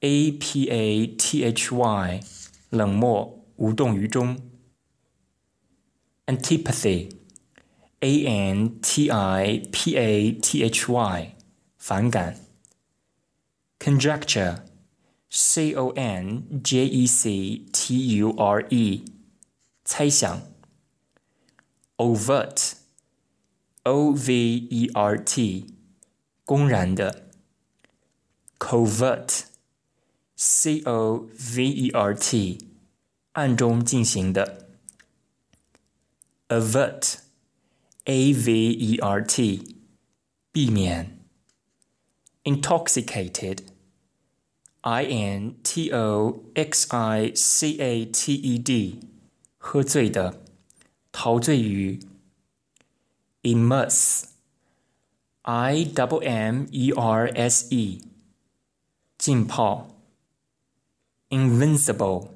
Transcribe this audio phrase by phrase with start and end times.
[0.00, 2.20] A P A T H Y，
[2.70, 4.36] 冷漠，无动于衷。
[6.26, 11.36] Antipathy，A N T I P A T H Y，
[11.76, 12.40] 反感。
[13.78, 19.04] Conjecture，C O N J E C T U R E，
[19.84, 20.42] 猜想。
[21.96, 25.66] Overt，O V E R T，
[26.44, 27.30] 公然的。
[28.58, 29.45] Covert。
[30.39, 32.67] C O V E R T，
[33.31, 34.69] 暗中进行的。
[36.47, 39.77] Avert，A V E R T，
[40.51, 41.17] 避免。
[42.43, 48.99] Intoxicated，I N T O X I C A T E D，
[49.57, 50.43] 喝醉的，
[51.11, 51.99] 陶醉于。
[53.41, 54.23] Immerse，I
[55.83, 58.03] W M E R S E，
[59.17, 59.96] 浸泡。
[61.29, 62.29] invincible.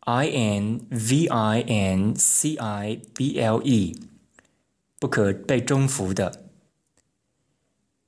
[0.00, 3.96] I N V I N C I B L E，
[5.00, 6.48] 不可被征服的。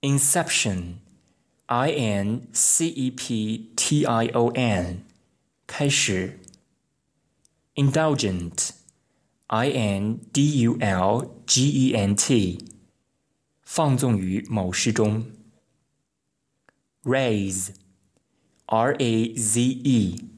[0.01, 5.05] Inception，I N C E P T I O N，
[5.67, 6.39] 开始。
[7.75, 12.65] Indulgent，I N D U L G E N T，
[13.63, 15.33] 放纵于某事中。
[17.03, 17.71] Raze。
[18.71, 20.29] R A Z E，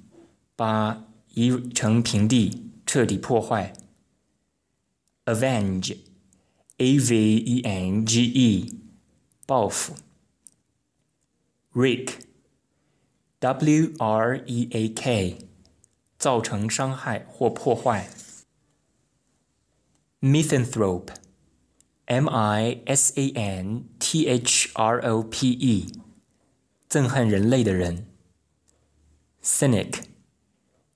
[0.54, 3.72] 把夷成平地，彻底破坏。
[5.24, 8.72] Avenge，A V E N G E，
[9.46, 9.96] 报复。
[11.72, 15.48] Wreak，W R E A K，
[16.16, 18.08] 造成伤害或破坏。
[20.20, 25.88] Misanthrope，M I S A N T H R O P E，
[26.88, 28.06] 憎恨人类的人。
[29.41, 30.03] cynic,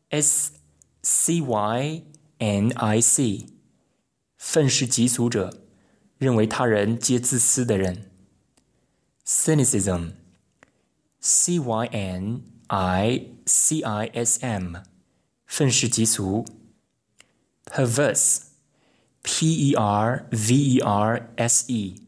[0.10, 0.54] s
[1.02, 2.04] c y
[2.38, 3.48] n i c，
[4.38, 5.62] 愤世嫉俗者，
[6.18, 8.10] 认为他人皆自私的人。
[9.26, 10.14] cynicism,
[11.20, 14.84] c y n i c i s m，
[15.46, 16.46] 愤世嫉俗。
[17.66, 18.42] perverse,
[19.22, 22.02] p e r v e r s e，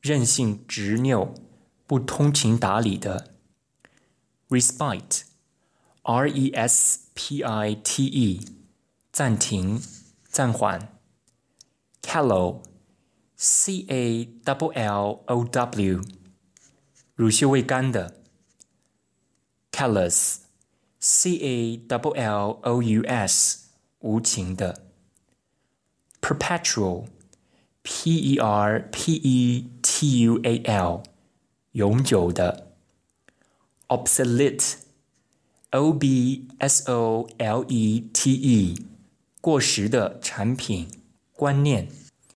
[0.00, 1.34] 任性执拗，
[1.86, 3.34] 不通情达理的。
[4.48, 5.24] respite
[6.04, 8.40] R E S P I T E，
[9.12, 9.82] 暂停、
[10.28, 10.96] 暂缓。
[12.02, 16.02] Callow，C A W L O W，
[17.14, 18.16] 乳臭未干的。
[19.70, 23.68] Callous，C A W L O U S，
[24.00, 24.86] 无情的。
[26.20, 31.02] Perpetual，P E R P E T U A L，
[31.72, 32.72] 永久的。
[33.88, 34.83] Obsolete。
[35.75, 38.85] O B S O L E T E，
[39.41, 40.87] 过时的产品
[41.33, 41.89] 观念。